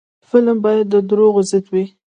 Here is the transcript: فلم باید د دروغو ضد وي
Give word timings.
فلم 0.29 0.57
باید 0.65 0.87
د 0.93 0.95
دروغو 1.09 1.41
ضد 1.51 1.65
وي 1.73 1.85